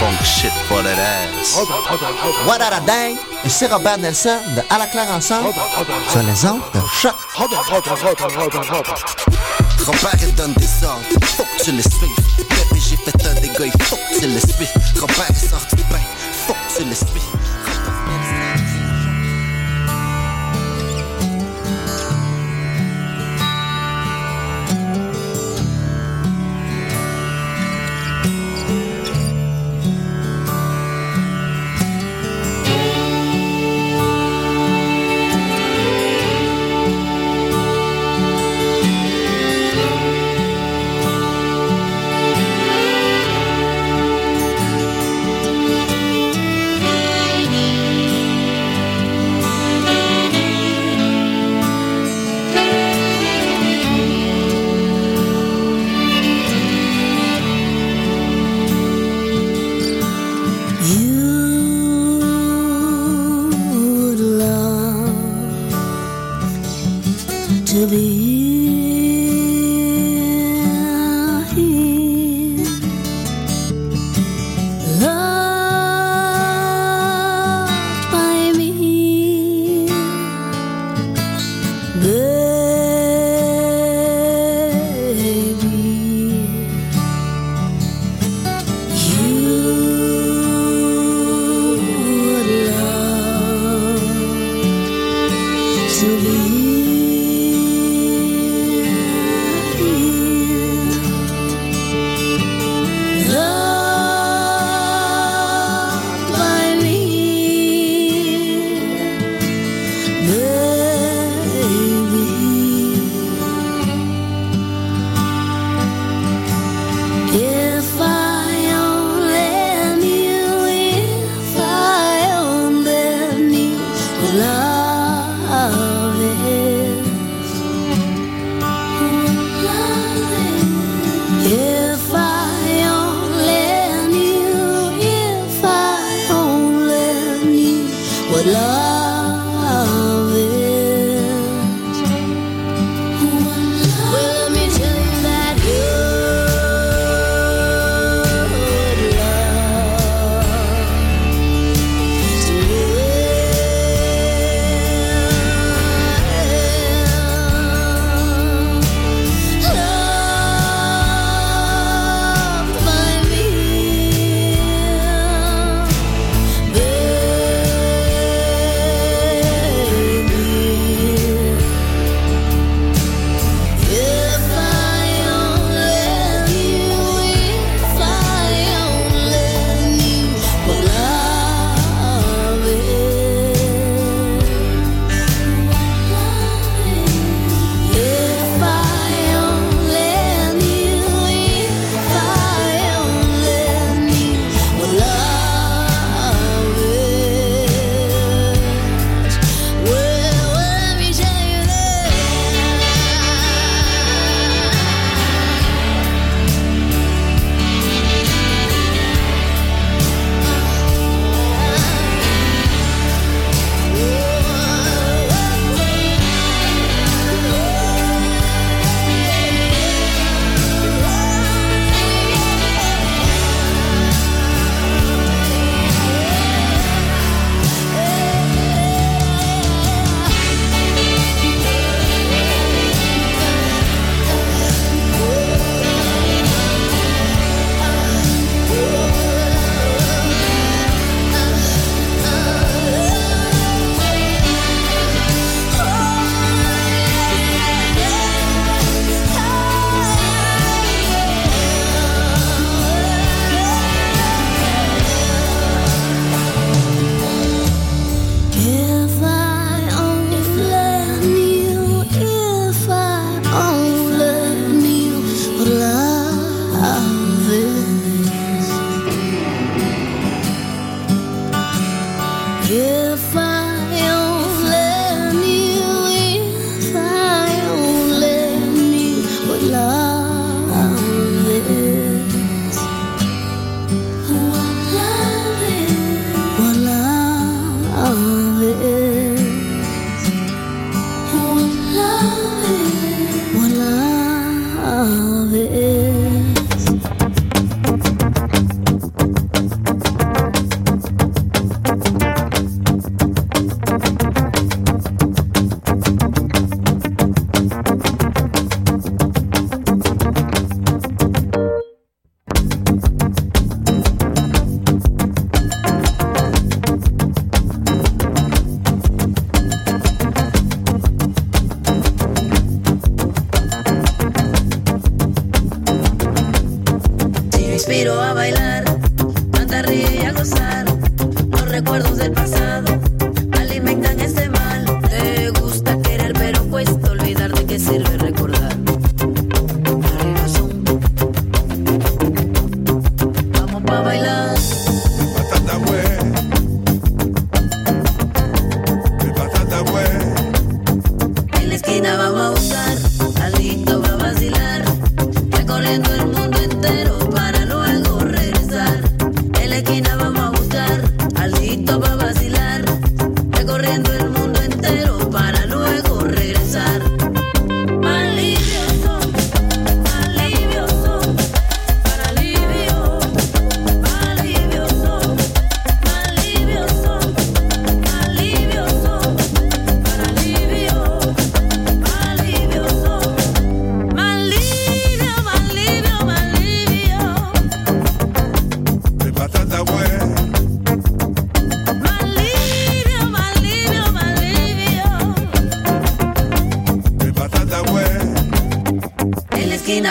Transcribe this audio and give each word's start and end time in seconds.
funk 0.00 0.18
shit 0.24 0.52
for 0.66 0.82
that 0.82 0.98
ass. 0.98 1.54
What 2.48 2.60
a 2.62 2.80
day? 2.86 3.16
Ici 3.44 3.66
Robert 3.66 3.98
Nelson 3.98 4.38
de 4.56 4.62
À 4.70 4.78
la 4.78 4.86
claire 4.86 5.10
ensemble 5.10 5.52
sur 6.08 6.22
les 6.22 6.44
ondes 6.46 6.62
de 6.74 6.80
choc. 7.00 7.14
Robert 9.86 10.32
donne 10.36 10.54
des 10.54 10.84
ordres, 10.84 11.02
faut 11.36 11.44
tu 11.64 11.72
les 11.72 11.82
suives. 11.82 12.16
Bébé 12.38 12.80
fait 12.80 13.26
un 13.26 13.34
faut 13.84 13.96
que 13.96 14.20
tu 14.20 14.26
tu. 16.94 17.39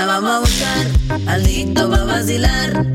Vamos 0.05 0.31
a 0.31 0.39
buscar, 0.39 0.87
Aldito 1.27 1.89
va 1.89 1.97
a 1.97 2.03
vacilar, 2.05 2.85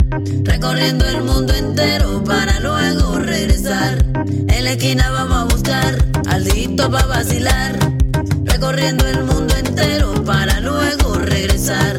recorriendo 0.42 1.06
el 1.06 1.22
mundo 1.22 1.52
entero 1.52 2.24
para 2.24 2.58
luego 2.60 3.18
regresar. 3.18 4.04
En 4.48 4.64
la 4.64 4.70
esquina 4.72 5.10
vamos 5.10 5.36
a 5.36 5.44
buscar, 5.44 6.04
Aldito 6.28 6.90
va 6.90 7.00
a 7.00 7.06
vacilar, 7.06 7.78
recorriendo 8.44 9.06
el 9.06 9.22
mundo 9.22 9.54
entero 9.54 10.14
para 10.24 10.60
luego 10.60 11.14
regresar. 11.18 11.98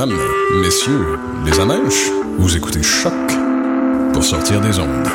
Mesdames, 0.00 0.20
messieurs, 0.62 1.18
les 1.44 1.58
amèches, 1.58 2.12
vous 2.38 2.56
écoutez 2.56 2.84
Choc 2.84 3.12
pour 4.12 4.22
sortir 4.22 4.60
des 4.60 4.78
ondes. 4.78 5.08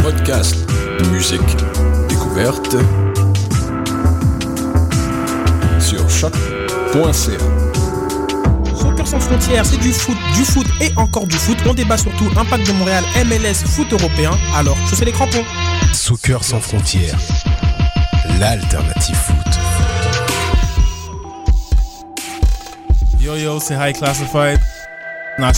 Podcast, 0.00 0.54
musique, 1.10 1.40
découverte 2.08 2.76
sur 5.80 6.08
choc.ca 6.08 7.66
sans 9.06 9.20
frontières, 9.20 9.64
c'est 9.64 9.78
du 9.78 9.92
foot, 9.92 10.16
du 10.34 10.44
foot 10.44 10.66
et 10.80 10.90
encore 10.96 11.28
du 11.28 11.36
foot. 11.36 11.56
On 11.64 11.74
débat 11.74 11.96
surtout 11.96 12.26
impact 12.36 12.66
de 12.66 12.72
Montréal, 12.72 13.04
MLS, 13.24 13.64
foot 13.64 13.92
européen. 13.92 14.32
Alors, 14.54 14.76
chaussez 14.88 15.04
les 15.04 15.12
crampons. 15.12 15.44
Soccer 15.92 16.42
sans 16.42 16.60
frontières 16.60 17.16
l'alternative 18.38 19.16
foot. 19.16 19.58
Yo 23.20 23.36
yo, 23.36 23.58
c'est 23.60 23.74
High 23.74 23.94
Classified. 23.94 24.60
Not. 25.38 25.52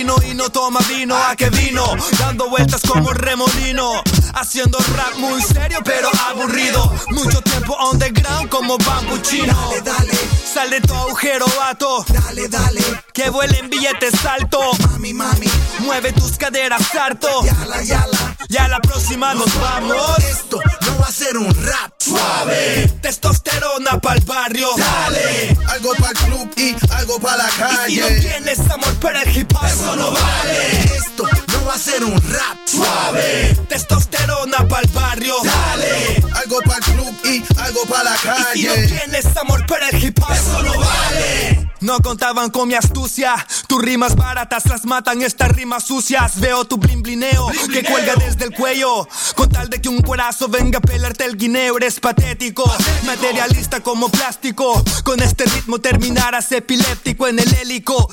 Y 0.00 0.34
no 0.34 0.48
toma 0.48 0.80
vino, 0.88 1.14
a 1.14 1.36
que 1.36 1.50
vino, 1.50 1.84
dando 2.18 2.48
vueltas 2.48 2.80
como 2.88 3.12
remolino, 3.12 4.02
haciendo 4.34 4.78
rap 4.96 5.16
muy 5.18 5.42
serio 5.42 5.78
pero 5.84 6.08
aburrido, 6.28 6.92
mucho 7.10 7.40
tiempo 7.42 7.76
underground 7.92 8.48
como 8.48 8.76
bambuchino. 8.78 9.52
Dale, 9.54 9.80
dale, 9.82 10.18
Sal 10.52 10.70
de 10.70 10.80
tu 10.80 10.94
agujero, 10.94 11.46
vato, 11.58 12.04
dale, 12.08 12.48
dale. 12.48 12.82
que 13.12 13.30
vuelen 13.30 13.70
billetes 13.70 14.24
alto, 14.24 14.60
Mami, 14.90 15.12
mami, 15.14 15.46
mueve 15.80 16.12
tus 16.12 16.36
caderas 16.36 16.82
harto, 16.94 17.28
yala, 17.44 17.82
yala. 17.82 18.36
ya 18.48 18.68
la 18.68 18.80
próxima 18.80 19.34
nos 19.34 19.52
vamos. 19.60 20.18
Esto 20.18 20.58
no 20.86 20.98
va 20.98 21.06
a 21.06 21.12
ser 21.12 21.36
un 21.36 21.54
rap 21.64 21.92
Suave, 21.98 22.88
testosterona 23.02 24.00
pa'l 24.00 24.20
barrio, 24.24 24.68
dale. 24.76 25.56
Algo 25.68 25.92
para 25.94 26.10
el 26.10 26.16
club 26.18 26.50
y 26.56 26.74
algo 26.94 27.20
para 27.20 27.36
la 27.44 27.48
Y 27.88 27.94
si 27.94 28.00
no 28.00 28.06
calle. 28.06 28.20
tienes 28.20 28.58
amor 28.70 28.94
para 29.00 29.22
el 29.22 29.36
hip 29.36 29.52
hop, 29.54 29.64
eso 29.66 29.96
no 29.96 30.10
vale. 30.10 30.82
Esto 30.96 31.24
va 31.66 31.74
a 31.74 31.78
ser 31.78 32.04
un 32.04 32.14
rap 32.32 32.58
Suave, 32.64 33.56
testosterona 33.68 34.66
pa'l 34.68 34.86
barrio, 34.92 35.34
dale. 35.42 36.22
Algo 36.34 36.60
para 36.64 36.78
el 36.78 36.84
club 36.84 37.14
y 37.24 37.42
algo 37.60 37.82
para 37.86 38.04
la 38.04 38.14
Y 38.14 38.18
si 38.58 38.66
no 38.66 38.74
calle. 38.74 38.86
tienes 38.86 39.36
amor 39.36 39.66
para 39.66 39.88
el 39.88 40.04
hip 40.04 40.18
hop, 40.22 40.32
eso 40.32 40.62
no 40.62 40.72
vale. 40.78 41.59
No 41.80 41.98
contaban 42.00 42.50
con 42.50 42.68
mi 42.68 42.74
astucia, 42.74 43.34
tus 43.66 43.80
rimas 43.80 44.14
baratas 44.14 44.66
las 44.66 44.84
matan, 44.84 45.22
estas 45.22 45.48
rimas 45.48 45.84
sucias. 45.84 46.38
Veo 46.38 46.66
tu 46.66 46.76
blin 46.76 47.02
blineo 47.02 47.46
que 47.72 47.82
cuelga 47.82 48.16
desde 48.16 48.44
el 48.44 48.54
cuello. 48.54 49.08
Con 49.34 49.48
tal 49.48 49.70
de 49.70 49.80
que 49.80 49.88
un 49.88 50.02
cuerazo 50.02 50.48
venga 50.48 50.78
a 50.78 50.82
pelarte 50.82 51.24
el 51.24 51.38
guineo, 51.38 51.78
eres 51.78 51.98
patético. 51.98 52.70
Materialista 53.06 53.80
como 53.80 54.10
plástico. 54.10 54.84
Con 55.04 55.22
este 55.22 55.46
ritmo 55.46 55.78
terminarás 55.78 56.52
epiléptico 56.52 57.26
en 57.26 57.38
el 57.38 57.54
hélico. 57.54 58.10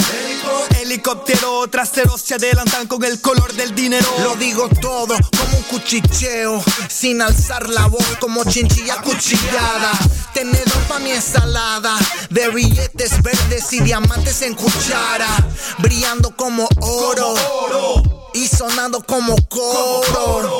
Helicóptero 0.81 1.67
trasero 1.67 2.17
se 2.17 2.35
adelantan 2.35 2.87
con 2.87 3.03
el 3.03 3.19
color 3.19 3.51
del 3.53 3.75
dinero. 3.75 4.07
Lo 4.23 4.35
digo 4.35 4.69
todo 4.81 5.13
como 5.37 5.57
un 5.57 5.63
cuchicheo, 5.63 6.63
sin 6.87 7.21
alzar 7.21 7.67
la 7.67 7.87
voz 7.87 8.05
como 8.21 8.45
chinchilla 8.45 9.01
cuchillada. 9.01 9.91
Tenedor 10.33 10.83
pa' 10.87 10.99
mi 10.99 11.11
ensalada, 11.11 11.97
de 12.29 12.47
billetes 12.49 13.21
verdes 13.23 13.56
y 13.71 13.79
diamantes 13.79 14.43
en 14.43 14.53
cuchara, 14.53 15.27
brillando 15.79 16.35
como 16.35 16.67
oro. 16.79 17.33
Y 18.35 18.47
sonando 18.47 19.01
como 19.01 19.35
coro, 19.47 20.59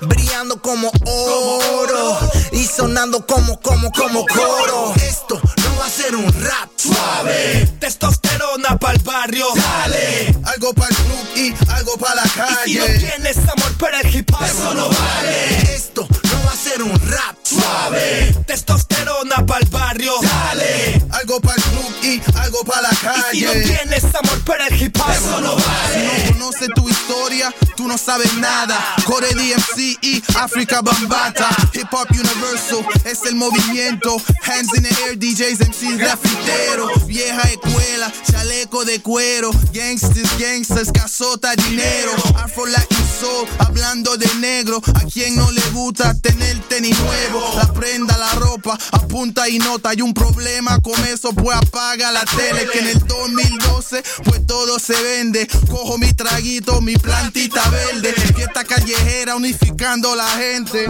brillando 0.00 0.62
como 0.62 0.90
oro, 1.04 2.18
y 2.52 2.64
sonando 2.64 3.26
como, 3.26 3.60
como, 3.60 3.92
como 3.92 4.24
coro. 4.26 4.94
Esto 4.96 5.38
no 5.38 5.78
va 5.78 5.86
a 5.86 5.90
ser 5.90 6.16
un 6.16 6.24
rap 6.42 6.70
Suave, 6.76 7.68
testosterona 7.80 8.78
pa'l 8.78 8.98
barrio, 9.04 9.46
dale. 9.54 10.34
Algo 10.44 10.72
para 10.72 10.88
el 10.88 10.96
club 10.96 11.26
y 11.36 11.70
algo 11.70 11.98
para 11.98 12.14
la 12.14 12.22
Y 12.24 12.72
si 12.72 12.78
no 12.78 12.86
calle. 12.86 12.98
tienes 12.98 13.36
amor 13.36 13.76
para 13.78 14.00
el 14.00 14.14
hip 14.16 14.30
hop, 14.32 14.44
eso 14.44 14.72
no 14.74 14.88
vale. 14.88 15.74
Esto 15.74 16.06
no 16.08 16.46
va 16.46 16.52
a 16.52 16.56
ser 16.56 16.82
un 16.82 16.98
rap 17.10 17.36
Suave, 17.42 18.34
testosterona 18.46 19.44
pa'l 19.44 19.66
barrio, 19.70 20.14
dale. 20.22 21.02
Algo 21.10 21.40
club 21.40 21.57
y 22.08 22.22
algo 22.38 22.64
para 22.64 22.82
la 22.82 22.90
Y 22.92 22.96
si 23.38 23.44
no 23.44 23.52
calle. 23.52 23.62
tienes 23.62 24.04
amor 24.14 24.40
para 24.44 24.66
el 24.68 24.82
hip 24.82 24.96
hop, 25.00 25.10
eso 25.10 25.40
no 25.40 25.56
Si 25.58 25.64
vale. 25.64 26.24
no 26.26 26.32
conoces 26.32 26.68
tu 26.74 26.88
historia, 26.88 27.54
tú 27.76 27.86
no 27.88 27.98
sabes 27.98 28.32
nada. 28.34 28.78
Core 29.04 29.28
DMC 29.34 29.98
y 30.02 30.22
África 30.36 30.80
Bambata. 30.82 31.48
Hip 31.74 31.88
Hop 31.92 32.08
Universal 32.10 32.84
es 33.04 33.24
el 33.26 33.34
movimiento. 33.34 34.16
Hands 34.42 34.68
in 34.76 34.82
the 34.84 34.88
air, 35.04 35.18
DJs, 35.18 35.60
MCs, 35.68 35.98
grafiteros. 35.98 37.06
Vieja 37.06 37.42
escuela, 37.48 38.12
chaleco 38.30 38.84
de 38.84 39.00
cuero. 39.02 39.50
Gangsters, 39.72 40.38
gangsters, 40.38 40.90
casota, 40.92 41.54
dinero. 41.56 42.12
Afro 42.36 42.66
Latin 42.66 42.98
Hablando 43.58 44.16
de 44.16 44.32
negro. 44.36 44.80
A 44.94 45.00
quien 45.00 45.34
no 45.34 45.50
le 45.50 45.62
gusta 45.70 46.14
tener 46.14 46.56
tenis 46.68 46.96
nuevo. 47.00 47.42
La 47.56 47.72
prenda, 47.72 48.16
la 48.16 48.32
ropa, 48.34 48.78
apunta 48.92 49.48
y 49.48 49.58
nota. 49.58 49.90
Hay 49.90 50.02
un 50.02 50.14
problema 50.14 50.78
con 50.80 50.94
eso, 51.06 51.32
pues 51.32 51.56
apaga 51.56 52.12
la 52.12 52.24
tele. 52.24 52.68
Que 52.70 52.78
en 52.78 52.88
el 52.88 52.98
2012, 53.00 54.04
pues 54.24 54.46
todo 54.46 54.78
se 54.78 55.00
vende. 55.02 55.48
Cojo 55.68 55.98
mi 55.98 56.12
traguito, 56.12 56.80
mi 56.80 56.96
plantita 56.96 57.68
verde. 57.70 58.12
Fiesta 58.36 58.62
callejera 58.64 59.34
unificando 59.34 60.14
la 60.14 60.28
gente. 60.30 60.86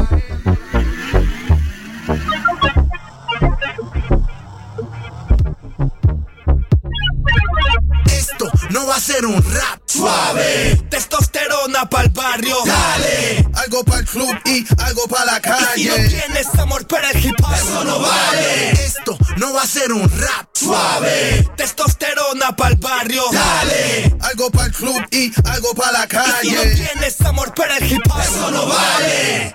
No 8.70 8.86
va 8.86 8.96
a 8.96 9.00
ser 9.00 9.24
un 9.26 9.42
rap 9.42 9.80
Suave, 9.86 10.76
testosterona 10.90 11.88
pa'l 11.88 12.08
barrio, 12.10 12.56
dale. 12.64 13.46
Algo 13.54 13.82
para 13.84 14.00
el 14.00 14.06
club 14.06 14.34
y 14.44 14.64
algo 14.82 15.08
para 15.08 15.24
la 15.24 15.38
Y 15.38 15.80
si 15.80 15.88
no 15.88 15.94
calle. 15.94 16.08
tienes 16.08 16.54
amor 16.58 16.86
para 16.86 17.10
el 17.10 17.24
hip 17.24 17.34
hop, 17.42 17.54
eso 17.54 17.84
no 17.84 17.98
vale. 18.00 18.70
Esto 18.72 19.16
no 19.38 19.54
va 19.54 19.62
a 19.62 19.66
ser 19.66 19.92
un 19.92 20.08
rap 20.20 20.48
Suave, 20.54 21.48
testosterona 21.56 22.54
pa'l 22.54 22.76
barrio, 22.76 23.24
dale. 23.32 24.14
Algo 24.20 24.50
para 24.50 24.66
el 24.66 24.72
club 24.72 25.02
y 25.10 25.32
algo 25.48 25.74
para 25.74 25.92
la 25.92 26.04
Y 26.04 26.08
si 26.48 26.50
no 26.54 26.62
calle. 26.62 26.74
tienes 26.74 27.20
amor 27.22 27.54
para 27.54 27.78
el 27.78 27.90
hip 27.92 28.02
hop, 28.10 28.20
eso 28.20 28.50
no 28.50 28.66
vale. 28.66 29.54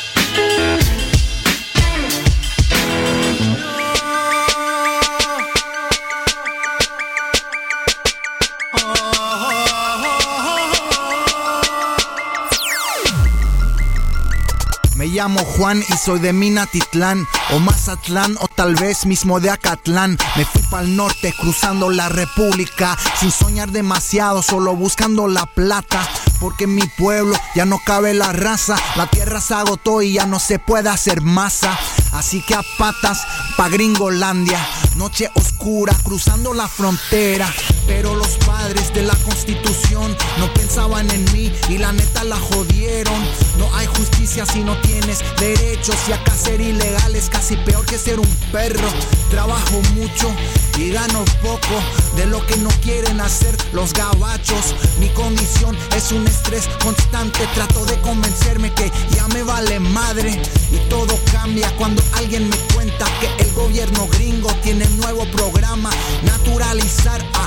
Llamo 15.21 15.45
Juan 15.45 15.83
y 15.87 15.97
soy 15.97 16.19
de 16.19 16.33
Minatitlán 16.33 17.27
o 17.51 17.59
Mazatlán 17.59 18.37
o 18.39 18.47
tal 18.47 18.73
vez 18.73 19.05
mismo 19.05 19.39
de 19.39 19.51
Acatlán. 19.51 20.17
Me 20.35 20.45
fui 20.45 20.63
para 20.63 20.87
norte 20.87 21.31
cruzando 21.39 21.91
la 21.91 22.09
república 22.09 22.97
sin 23.19 23.31
soñar 23.31 23.69
demasiado, 23.69 24.41
solo 24.41 24.75
buscando 24.75 25.27
la 25.27 25.45
plata. 25.45 26.01
Porque 26.39 26.63
en 26.63 26.73
mi 26.73 26.87
pueblo 26.97 27.37
ya 27.53 27.65
no 27.65 27.79
cabe 27.85 28.15
la 28.15 28.31
raza, 28.31 28.75
la 28.95 29.05
tierra 29.11 29.39
se 29.41 29.53
agotó 29.53 30.01
y 30.01 30.13
ya 30.13 30.25
no 30.25 30.39
se 30.39 30.57
puede 30.57 30.89
hacer 30.89 31.21
masa. 31.21 31.77
Así 32.13 32.41
que 32.41 32.55
a 32.55 32.63
patas 32.79 33.21
pa' 33.57 33.69
Gringolandia, 33.69 34.59
noche 34.95 35.29
oscura 35.35 35.95
cruzando 36.03 36.55
la 36.55 36.67
frontera. 36.67 37.47
Pero 37.93 38.15
los 38.15 38.37
padres 38.47 38.93
de 38.93 39.03
la 39.03 39.15
constitución 39.15 40.15
no 40.39 40.53
pensaban 40.53 41.11
en 41.11 41.25
mí 41.33 41.51
y 41.67 41.77
la 41.77 41.91
neta 41.91 42.23
la 42.23 42.37
jodieron. 42.37 43.21
No 43.57 43.69
hay 43.75 43.85
justicia 43.85 44.45
si 44.45 44.63
no 44.63 44.79
tienes 44.79 45.19
derechos 45.37 45.97
y 46.07 46.13
acá 46.13 46.33
ser 46.33 46.61
ilegal 46.61 47.13
es 47.17 47.29
casi 47.29 47.57
peor 47.57 47.85
que 47.85 47.97
ser 47.97 48.17
un 48.21 48.33
perro. 48.49 48.87
Trabajo 49.29 49.81
mucho 49.93 50.33
y 50.77 50.91
gano 50.91 51.25
poco 51.41 51.75
de 52.15 52.27
lo 52.27 52.45
que 52.47 52.55
no 52.57 52.69
quieren 52.81 53.19
hacer 53.19 53.57
los 53.73 53.91
gabachos. 53.91 54.73
Mi 54.97 55.09
condición 55.09 55.77
es 55.93 56.13
un 56.13 56.25
estrés 56.25 56.69
constante. 56.81 57.45
Trato 57.53 57.83
de 57.85 57.99
convencerme 57.99 58.73
que 58.73 58.89
ya 59.13 59.27
me 59.27 59.43
vale 59.43 59.81
madre 59.81 60.41
y 60.71 60.77
todo 60.89 61.19
cambia 61.33 61.69
cuando 61.75 62.01
alguien 62.13 62.47
me 62.47 62.55
cuenta 62.73 63.05
que 63.19 63.43
el 63.43 63.51
gobierno 63.51 64.07
gringo 64.07 64.49
tiene 64.63 64.85
nuevo 64.91 65.25
programa. 65.31 65.89
Naturalizar 66.23 67.21
a 67.33 67.40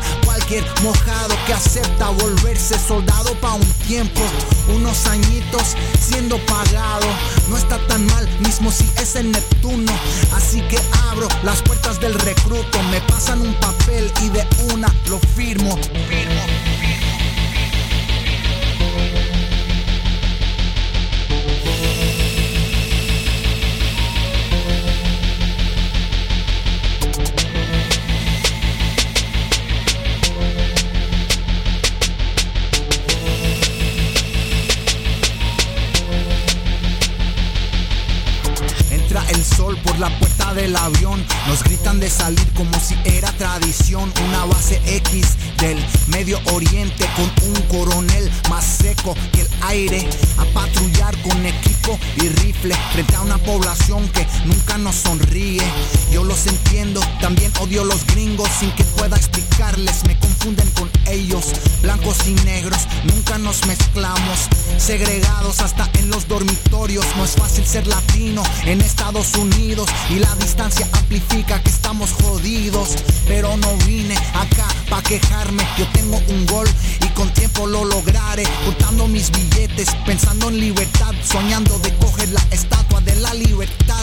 mojado 0.82 1.34
que 1.46 1.54
acepta 1.54 2.10
volverse 2.10 2.78
soldado 2.78 3.34
pa' 3.40 3.54
un 3.54 3.72
tiempo, 3.86 4.20
unos 4.68 5.06
añitos 5.06 5.74
siendo 5.98 6.36
pagado. 6.46 7.06
No 7.48 7.56
está 7.56 7.78
tan 7.86 8.04
mal, 8.06 8.28
mismo 8.40 8.70
si 8.70 8.84
es 9.00 9.16
en 9.16 9.32
Neptuno. 9.32 9.92
Así 10.36 10.60
que 10.68 10.78
abro 11.10 11.28
las 11.42 11.62
puertas 11.62 11.98
del 12.00 12.14
recruto, 12.14 12.82
me 12.90 13.00
pasan 13.02 13.40
un 13.40 13.54
papel 13.54 14.12
y 14.22 14.28
de 14.28 14.46
una 14.72 14.94
lo 15.08 15.18
firmo. 15.34 15.78
Nos 41.46 41.62
gritan 41.62 42.00
de 42.00 42.08
salir 42.08 42.46
como 42.54 42.78
si 42.80 42.96
era 43.04 43.30
tradición. 43.32 44.12
Una 44.26 44.44
base 44.46 44.80
X 44.86 45.36
del 45.58 45.78
Medio 46.08 46.40
Oriente 46.52 47.06
con 47.16 47.48
un 47.48 47.60
coronel 47.68 48.30
más 48.48 48.64
seco 48.64 49.14
que 49.32 49.42
el 49.42 49.48
aire. 49.62 50.08
A 50.38 50.44
patrullar 50.46 51.16
con 51.22 51.44
equipo 51.44 51.98
y 52.16 52.28
rifle 52.28 52.74
frente 52.92 53.14
a 53.16 53.20
una 53.20 53.38
población 53.38 54.08
que 54.08 54.26
nunca 54.46 54.78
nos 54.78 54.96
sonríe. 54.96 55.62
Yo 56.10 56.24
los 56.24 56.46
entiendo, 56.46 57.00
también 57.20 57.52
odio 57.60 57.84
los 57.84 58.06
gringos 58.06 58.48
sin 58.58 58.70
que 58.72 58.84
pueda 59.04 59.16
explicarles. 59.16 60.04
Me 60.06 60.18
confunden 60.18 60.70
con 60.70 60.90
ellos, 61.06 61.52
blancos 61.82 62.16
y 62.26 62.32
negros. 62.44 62.86
Nunca 63.04 63.36
nos 63.38 63.66
mezclamos, 63.66 64.48
segregados 64.78 65.60
hasta 65.60 65.90
en 65.98 66.08
los 66.08 66.26
dormitorios. 66.26 67.04
No 67.16 67.24
es 67.24 67.32
fácil 67.32 67.66
ser 67.66 67.86
latino 67.86 68.42
en 68.64 68.80
Estados 68.80 69.34
Unidos 69.34 69.88
y 70.08 70.18
la 70.18 70.34
distancia 70.36 70.88
amplifica 70.92 71.62
que 71.62 71.70
estamos 71.70 72.12
jodidos. 72.12 72.96
Pero 73.26 73.56
no 73.58 73.76
vine 73.86 74.16
acá 74.34 74.66
pa' 74.88 75.02
quejarme. 75.02 75.66
Yo 75.78 75.86
tengo 75.92 76.18
un 76.28 76.46
gol 76.46 76.68
y 77.04 77.08
con 77.08 77.28
tiempo 77.34 77.66
lo 77.66 77.84
lograré. 77.84 78.44
Contando 78.64 79.06
mis 79.08 79.30
billetes, 79.30 79.88
pensando 80.06 80.48
en 80.48 80.60
libertad, 80.60 81.12
soñando 81.22 81.78
de 81.80 81.94
coger 81.96 82.30
la 82.30 82.42
estatua 82.50 83.00
de 83.02 83.16
la 83.16 83.34
libertad. 83.34 83.93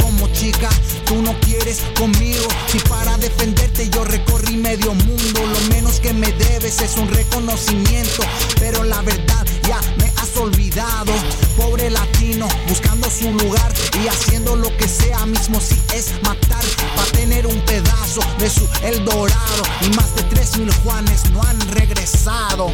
Como 0.00 0.28
chica, 0.32 0.68
tú 1.04 1.22
no 1.22 1.38
quieres 1.40 1.82
conmigo. 1.98 2.48
Si 2.68 2.78
para 2.80 3.16
defenderte 3.18 3.88
yo 3.90 4.04
recorrí 4.04 4.56
medio 4.56 4.94
mundo, 4.94 5.40
lo 5.46 5.74
menos 5.74 6.00
que 6.00 6.12
me 6.12 6.32
debes 6.32 6.80
es 6.80 6.96
un 6.96 7.08
reconocimiento. 7.08 8.22
Pero 8.58 8.84
la 8.84 9.00
verdad 9.02 9.46
ya 9.68 9.80
me 9.98 10.12
has 10.16 10.36
olvidado. 10.36 11.12
Pobre 11.56 11.90
latino, 11.90 12.48
buscando 12.68 13.10
su 13.10 13.30
lugar 13.30 13.72
y 14.02 14.08
haciendo 14.08 14.56
lo 14.56 14.74
que 14.76 14.88
sea 14.88 15.26
mismo 15.26 15.60
si 15.60 15.80
es 15.94 16.12
matar 16.22 16.64
para 16.96 17.10
tener 17.12 17.46
un 17.46 17.60
pedazo 17.62 18.20
de 18.38 18.48
su 18.48 18.68
El 18.82 19.04
Dorado. 19.04 19.62
Y 19.82 19.90
más 19.96 20.14
de 20.16 20.22
tres 20.24 20.58
mil 20.58 20.72
Juanes 20.82 21.30
no 21.30 21.42
han 21.42 21.60
regresado. 21.72 22.72